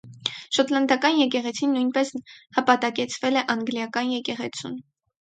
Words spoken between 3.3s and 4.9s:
է անգլիական եկեղեցուն։